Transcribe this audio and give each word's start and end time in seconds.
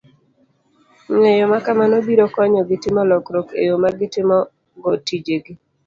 Ng'eyo 1.15 1.45
ma 1.51 1.59
kamano 1.65 1.95
biro 2.07 2.25
konyogi 2.33 2.75
timo 2.83 3.01
lokruok 3.09 3.49
e 3.61 3.63
yo 3.67 3.75
ma 3.81 3.89
gitimogo 3.99 4.91
tijegi 5.05 5.53